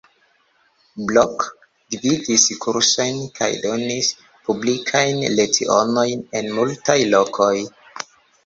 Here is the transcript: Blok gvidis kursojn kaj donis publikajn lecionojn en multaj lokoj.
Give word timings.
Blok 1.09 1.43
gvidis 1.95 2.45
kursojn 2.63 3.21
kaj 3.41 3.51
donis 3.67 4.09
publikajn 4.49 5.23
lecionojn 5.41 6.27
en 6.41 6.53
multaj 6.57 7.01
lokoj. 7.15 7.55